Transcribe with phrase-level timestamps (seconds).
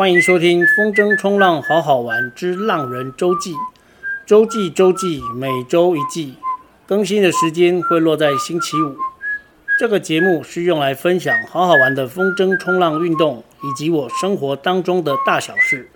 [0.00, 3.52] 欢迎收听《风筝冲浪好好玩之浪人周记》，
[4.24, 6.36] 周记周记，每周一记，
[6.86, 8.96] 更新的时间会落在星期五。
[9.78, 15.90] 这个节目是用来分享好好玩的风筝冲浪运动，以及我生活当中的大小事。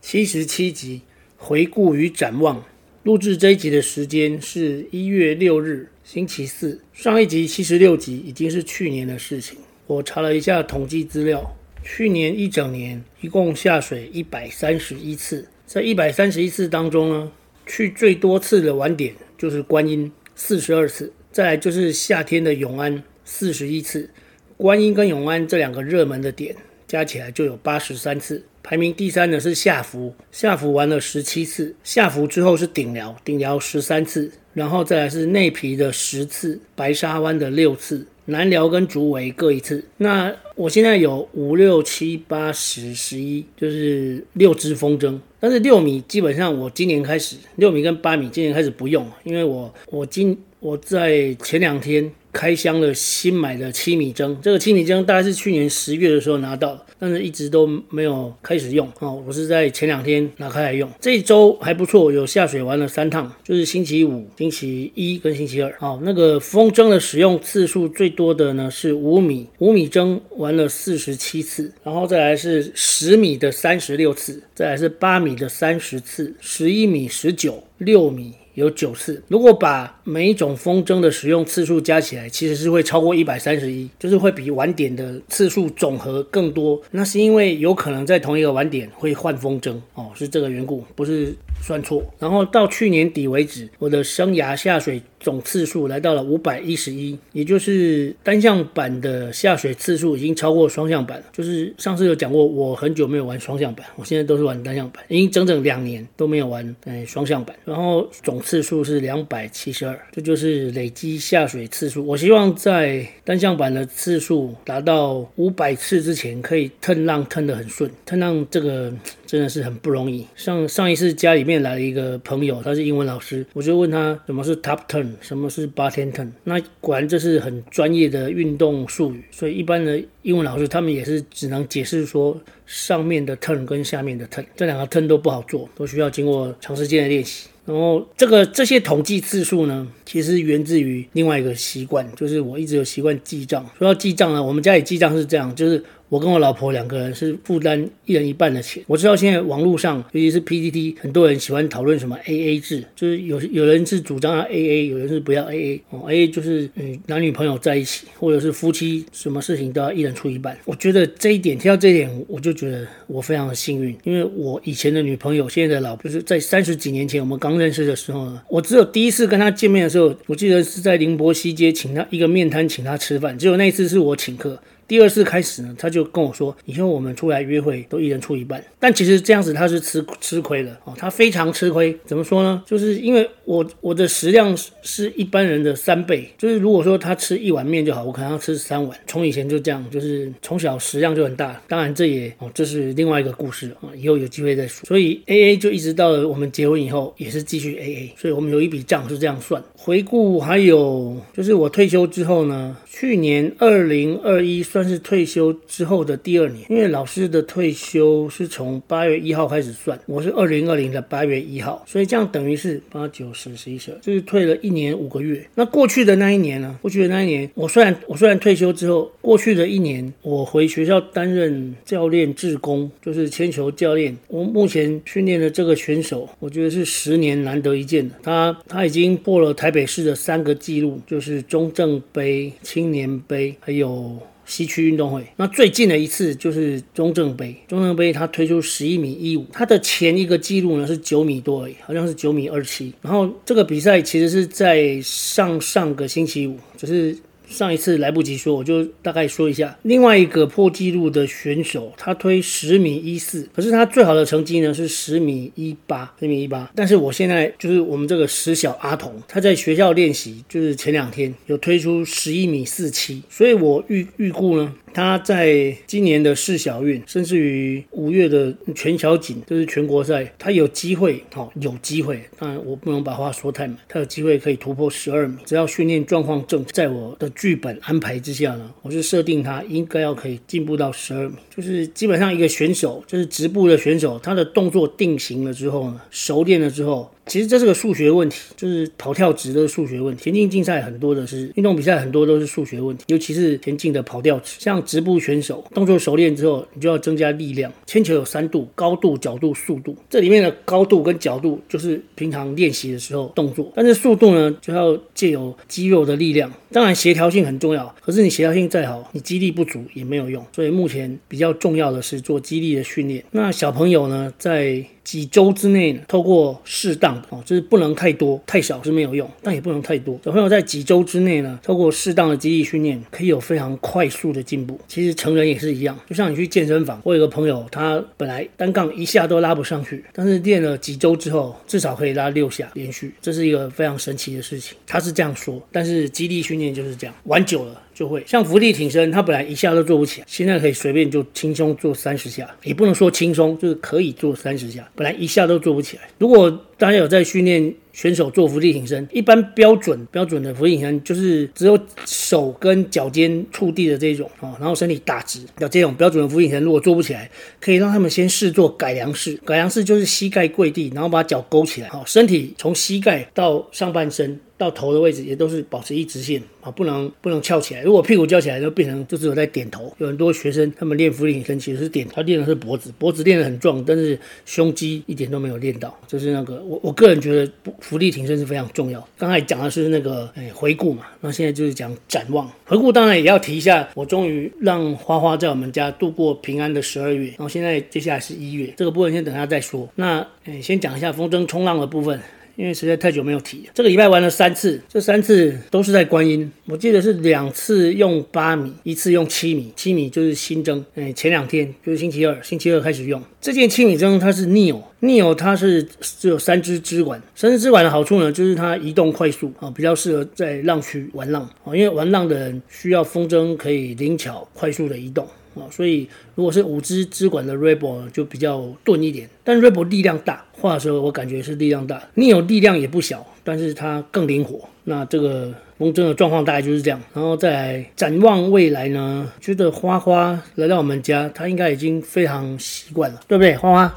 [0.00, 1.02] 七十七集
[1.36, 2.62] 回顾与展望，
[3.04, 6.80] 录制这一集的时间是一月六日星期四。
[6.92, 9.58] 上一集七十六集已经是去年的事情。
[9.88, 11.52] 我查了一下统计资料，
[11.82, 17.32] 去年一整年一共下水一百三十一次，在一百三十一次当中呢，
[17.66, 24.08] 去最多次的晚点就是观音四十二次，再来就是夏天的永安四十一次。
[24.56, 26.54] 观音跟永安这两个热门的点
[26.86, 28.44] 加起来就有八十三次。
[28.62, 39.84] 排名第三的是下福，下福玩了十七次，下福之后是顶寮，顶寮十三次，然后再来是内皮的十次，白沙湾的六次，南寮跟竹围各一次。
[39.96, 52.12] 那我现在有五六七八十十一，就是六支风筝，但是六米基本上我今年开始，六米跟八米今年开始不用，因为我我今我在前两天。
[52.32, 59.22] 开箱了新买的七米筝，这个七米筝大概是去年十月的时候拿到，但是一直都没有开始用哦。
[59.26, 65.74] 我是在前两天拿开来用，这周还不错，有下水玩了三趟，就是星期五、星期一跟星期二。
[65.78, 78.32] 好，那个风筝的使用次数最多的呢是五米，五米筝玩了四十七次，然后再来是十米的三十六次，再来是八米的三十次，十一米十九，六米。
[78.54, 86.80] 有九次，如果把每一种风筝的使用次数加起来，其实是会超过一百三十一，就是会比晚点的次数总和更多。
[86.90, 92.04] 那是因为有可能在同一个晚点会换风筝哦，是这个缘故，不是算错。
[92.18, 101.24] 然后到去年底为止，我的生涯下水总次数来到了五百一十一，也就是单向板的下水次数已经超过双向板了。
[101.32, 107.54] 就是上次有讲过，我很久没有玩双向板，我现在都是玩单向板，已经整整两年都没有玩嗯双向板。
[107.64, 112.04] 然后总次数是两百七十二，这就是累积下水次数。
[112.04, 117.88] 我希望在单向板的次数达到五百次之前，可以腾浪腾得很顺。
[118.04, 118.92] 腾浪这个
[119.32, 120.26] 真的是很不容易。
[120.36, 126.28] 上上一次家里面来了一个朋友，他是英文老师，我就问他什么是 top turn，什么是 bottom turn。
[126.44, 137.48] 那果然这是很专业的运动术语，所以一般的英文老师他们也是只能解释说上面的 turn 跟下面的 turn，这两个 turn 都不好做，都需要经过长时间的练习。
[137.64, 143.64] 然后这个这些统计次数呢，其实源自于另外一个习惯，就是我一直有习惯记账。
[143.78, 145.82] 说到记账呢，我们家里记账是这样，就是。
[146.12, 148.84] 我跟我老婆两个人是负担一人一半的钱。
[148.86, 155.80] 我知道现在网络上，尤其是 PTT，很多人喜欢讨论什么 AA 制，就是有有人是主张要 AA，有人是不要 AA。
[155.88, 160.54] 哦，AA 就是嗯男女朋友在一起，或者是夫妻，什么事情都要一人出一半。
[160.66, 174.60] 我觉得这一点，听到这一点，我就觉得我非常的幸运，因为我以前的女朋友，现在的老婆，就是在三十几年前我们刚认识的时候呢，我只有第一次跟她见面的时候，我记得是在宁波西街请她一个面摊请她吃饭，只有那一次是我请客。
[174.92, 178.62] 第二次开始呢，他就跟我说，以后我们出来约会都一人出一半。
[178.78, 181.98] 但其实这样子他是吃吃亏的哦，他非常吃亏。
[182.04, 182.62] 怎么说呢？
[182.66, 188.94] 就是因为我我的食量是一般人的三倍，就是如果说他吃一碗面就好，我可能要吃三碗。
[189.06, 191.58] 从以前就这样，就是从小食量就很大。
[191.66, 194.86] 当然这也哦，这是另外一个故事啊，以后有机会再说。
[194.86, 199.64] 所以 AA 就一直到了我们结婚以后也是继续 AA，所以我们有一笔账是这样算。
[199.74, 204.81] 回顾还有就是我退休之后呢，去年二零二一算。
[204.82, 215.46] 但是退休之后的第二年，因为老师的退休是从八月一号开始算，我是二零二零的八月一号，所以这样等于是八九十十一十二，就是退了一年五个月。
[215.54, 216.76] 那过去的那一年呢？
[216.82, 224.18] 过去的那一年，我虽然我虽然退休之后，过去的一年我回学校担任教练志工，就是铅球教练。
[224.26, 228.16] 我目前训练的这个选手，我觉得是十年难得一见的。
[228.20, 234.18] 他他已经破了台北市的三个纪录，就是中正杯、青年杯，还有。
[234.44, 237.56] 西区运动会，那最近的一次就是中正杯。
[237.68, 242.92] 中正杯他推出十一米一五，他的前一个记录呢是九米多而已，好像是九米二七。
[243.00, 247.16] 然后这个比赛其实是在上上个星期五，就是。
[247.52, 249.76] 上一次来不及说，我就大概说一下。
[249.82, 256.70] 另外一个破纪录的选手，他推十米一四，可是他最好的成绩呢是十米一八，十米一八。
[256.74, 272.22] 但是我现在就是我们这个十小阿童，他在学校练习，就是前两天有推出十一米四七，所以我预预估呢，他在今年的市小运，甚至于五月的全小锦，就是全国赛，他有机会，哦，有机会。
[272.38, 281.36] 当然，我不能把话说太满，他有机会可以突破十二米，只要训练状况正，在我的剧本安排之下呢，我是设定他应该要可以进步到十二米。
[281.54, 287.11] 就是基本上一个选手，就是直步的选手，他的动作定型了之后呢，熟练了之后。
[287.26, 290.24] 其实这是个数学问题，就是跑跳值的数学问题。
[290.24, 294.56] 田径竞赛很多的是运动比赛，很多都是数学问题，尤其是田径的跑跳值。
[294.58, 297.72] 像直步选手，动作熟练之后，你就要增加力量。
[297.86, 299.96] 铅球有三度：高度、角度、速度。
[300.10, 306.52] 这里面的高度跟角度就是平常练习的时候动作，但是速度呢，就要借由肌肉的力量。
[306.70, 310.44] 当然协调性很重要，可是你协调性再好，你肌力不足也没有用。
[310.52, 313.22] 所以目前比较重要的是做肌力的训练。
[313.30, 320.18] 那小朋友呢，在几周之内呢，透过适当的哦，就是不能太多，太少是没有用，但也不能太多。
[320.24, 324.80] 小朋友在几周之内呢，透过适当的肌力训练，可以有非常快速的进步。
[324.86, 334.76] 其实成人也是一样，就像你去健身房，我有个朋友，他本来单杠一下都拉不上去，但是练了几周之后，至少可以拉六下连续，这是一个非常神奇的事情。
[334.86, 337.80] 他是这样说，但是肌力训练就是这样，玩久了。
[337.94, 346.02] 就会像伏地挺身，他本来一下都做不起来，现在可以随便就轻松做三十下，也不能说轻松，就是可以做三十下，本来一下都做不起来。
[346.18, 346.50] 如果
[346.82, 357.30] 大家有在训练选手做伏地挺身，一般标准标准的伏地挺身就是只有手跟脚尖触地的这种啊，然后身体打直，要这种标准的伏地挺身，如果做不起来，
[357.60, 359.36] 可以让他们先试做改良式。
[359.44, 364.40] 改良式就是膝盖跪地，然后把脚勾起来，好，身体从膝盖到上半身。
[364.58, 367.82] 到头的位置也都是保持一直线啊，不能不能翘起来。
[367.82, 369.92] 如果屁股翘起来，就变成就只有在点头。
[369.98, 375.98] 有很多学生他们练伏地挺身其实是点，他练的是脖子，脖子练得很壮，但是胸肌一点都没有练到。
[376.06, 379.06] 就是那个我我个人觉得福利停升是非常重要。
[379.18, 382.50] 刚才讲的是那个哎回顾嘛，那现在就是讲展望。
[382.64, 389.86] 回顾当然也要提一下，我终于让花花在我们家度过平安的十二月，然后现在接下来是一月，这个部分先等下再说。
[389.96, 392.18] 那哎先讲一下风筝冲浪的部分。
[392.56, 396.50] 因为实在太久没有提，这个礼拜玩了三次，这三次都是在观音。
[396.66, 400.84] 我记得是两次用八米，一次用七米，七米就是新增。
[400.94, 415.26] 哎，前两天就是星期二，星期二开始用这件七米筝，它是 Neo，Neo 它是只有三支支管，三支支管的好处呢，就是它移动快速啊，比较适合在浪区玩浪啊，因为玩浪的人需要风筝可以灵巧快速的移动。
[415.54, 422.02] 啊，所以如果是五支支管的 Rebel 就比较钝一点，但 Rebel 力量大，画的时候我感觉是力量大。
[422.14, 424.68] 你有力量也不小，但是它更灵活。
[424.84, 427.00] 那这个风筝的状况大概就是这样。
[427.14, 433.54] 然后再来展望未来呢，觉得花花来到我们家，它应该已经非常习惯了，对不对？
[433.56, 433.94] 花花。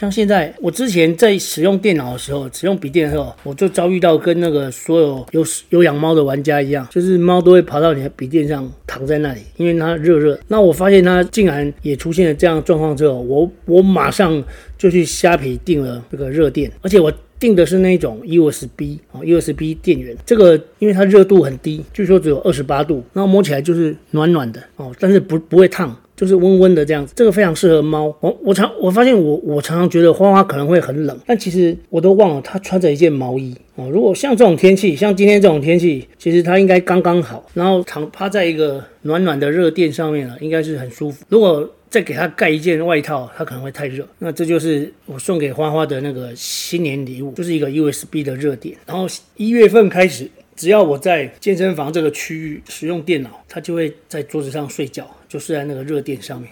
[0.00, 10.40] 像现在，我之前在使用电脑的时候，使用笔电的时候，我就遭遇到跟那个所有有有养猫的玩家一样，就是猫都会跑到你的笔电上躺在那里，因为它热热。
[10.48, 14.42] 那我发现它竟然也出现了这样的状况之后，我我马上
[14.78, 25.94] 就去虾皮订了这个热电，而且我订的是那种 USB 啊 USB 电源，这个因为它热度很低，据说只有二十八度，那摸起来就是暖暖的哦，但是不不会烫。
[26.20, 28.14] 就是温温的这样子，这个非常适合猫。
[28.20, 33.88] 我我常我发现我我常常觉得花花可能会很冷，但其实我都忘了它穿着一件毛衣哦。
[33.90, 41.24] 如果像这种天气，像今天这种天气，其实它应该刚刚好，然后躺趴在一个暖暖的热垫上面了，应该是很舒服。
[41.30, 44.06] 如果再给它盖一件外套，它可能会太热。
[44.18, 48.76] 那这就是我送给花花的那个新年礼物，就是一个 USB 的热点。
[48.86, 49.06] 然后
[49.36, 50.28] 一月份开始。
[50.56, 56.50] 只要我在健身房这个区域使用电脑，它就会在桌子上睡觉，就睡在那个热垫上面。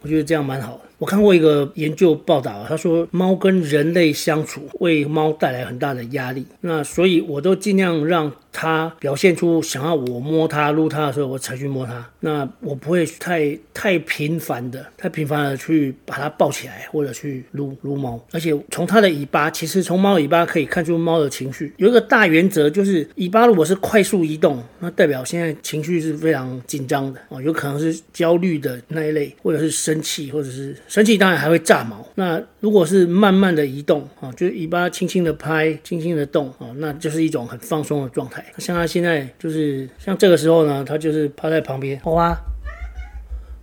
[0.00, 0.87] 我觉得这样蛮好的。
[0.98, 8.32] 我看过一个研究报道，他说猫跟人类相处为猫带来很大的压力，那所以我都尽量让。
[8.50, 12.04] 它表现出想要我摸它、撸它的时候，我才去摸它。
[12.18, 18.20] 那我不会太太频繁的、太频繁的去把它抱起来，或者去撸撸猫。
[18.32, 21.72] 而且从它的尾巴，其实从猫尾巴可以看出猫的情绪。
[21.76, 32.04] 有一个大原则，就是尾巴如果是快速移动，那代表现在情绪是非常紧张的哦，有可能是焦虑的那一类，或者是生气，或者是生气，当然还会炸毛。
[32.14, 38.44] 那如果是慢慢的移动啊，就是尾巴轻轻的拍、轻轻的动啊，那就是一种很放松的状态。
[38.56, 42.40] 像它现在就是像这个时候呢，它就是趴在旁边，花花，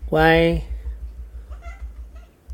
[0.08, 0.58] 乖，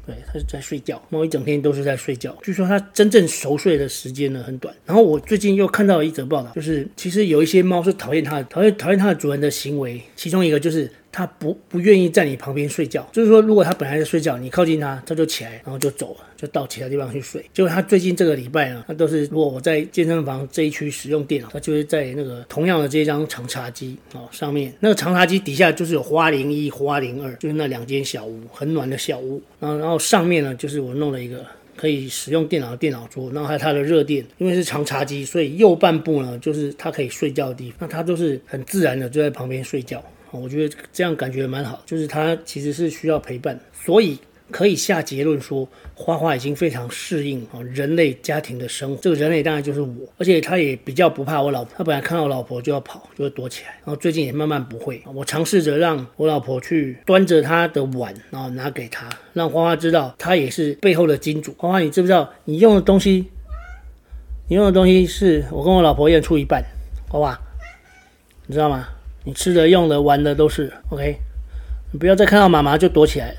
[0.08, 1.00] 对，它是在睡觉。
[1.10, 4.74] 猫一整天都是在睡觉，据说它真正熟睡的时间呢很短。
[4.86, 13.08] 然后我最近又看到了一则报道，就是其实有一些猫是讨厌它的，讨厌讨厌它的主人的行为，其中一个就是他不不愿意在你旁边睡觉。
[13.12, 17.44] 就是说，如果他本来在睡觉，你靠近他，他就起来，然后就走了，就到其他地方去睡。
[17.54, 29.42] 结果他最近这个礼拜呢，他都是如果我在健身房这一区使用电脑，他就会在那个同样的这张长茶几哦上面，那个长茶几底下就是有花零一、花零二，就是那两间小屋，很暖的小屋。
[29.60, 31.46] 然后然后上面呢，就是我弄了一个。
[31.74, 37.78] 可以使用电脑的电脑桌，然后还有它的热垫，因为是长茶几，所以右半部呢就是它可以睡觉的地方。
[37.80, 40.04] 那它就是很自然的就在旁边睡觉，
[40.40, 44.18] 我觉得这样感觉蛮好，就是它其实是需要陪伴，所以。
[44.52, 49.02] 可以下结论说，花花已经非常适应啊人类家庭的生活。
[49.02, 51.74] 这个人类当然就是我，而且他也比较不怕我老婆。
[51.78, 53.70] 他本来看到我老婆就要跑，就会躲起来。
[53.76, 55.02] 然后最近也慢慢不会。
[55.16, 61.56] 我尝试着让我老婆去端着她的碗，然后拿给她，让花花知道她也是背后的金主。
[61.58, 63.28] 花花，你知不知道你用的东西？
[64.50, 66.62] 你用的东西是我跟我老婆一人出一半，
[67.08, 67.40] 花花，
[68.48, 68.86] 你知道吗？
[69.24, 71.18] 你吃的、用的、玩的都是 OK。
[71.92, 73.36] 你不要再看到妈妈就躲起来。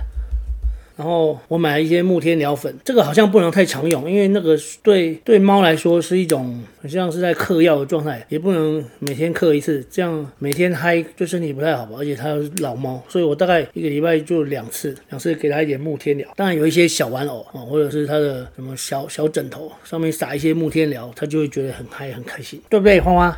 [0.94, 11.96] 然后我买了一些木天蓼粉，这个好像不能太常用，因为那个对对猫来说是一种好像是在嗑药的状态，也不能每天嗑一次，这样每天嗨对身体不太好吧。
[11.98, 16.26] 而且它是老猫，所以我大概一个礼拜就两次，两次给它一点木天蓼。
[16.36, 23.36] 当然有一些小玩偶啊，或者是它的什么小小枕头上面撒一些木天蓼，它就会觉得很嗨很开心，对不对，花花？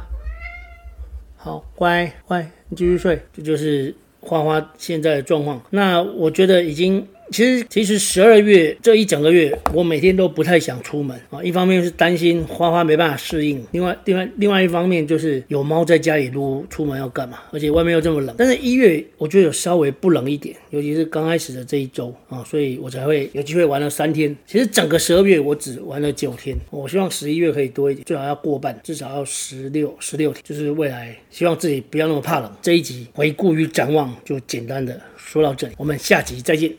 [1.44, 3.20] 好，乖乖，你继续睡。
[3.30, 5.60] 这就是花花现在的状况。
[5.68, 7.06] 那我觉得已经。
[7.30, 11.42] 其实，其实十二月这一整个月，我每天都不太想出门啊。
[11.42, 17.38] 一方面是担心花花没办法适应，另外，另外，另外一方面就是有猫在家里撸，出门要干嘛？
[17.50, 18.34] 而且外面又这么冷。
[18.38, 24.34] 但是，一月我觉得有稍微不冷一点，尤其是刚开始的这一周啊，所以我才会有机会玩了三天。
[24.46, 30.42] 其实整个十二月我只玩了九天，我希望十一月可以多一点，最好要过半，至少要十六十六天。
[30.44, 32.52] 就是未来希望自己不要那么怕冷。
[32.62, 36.70] 这一集回顾与展望就简单的说到这里，我们下集再见。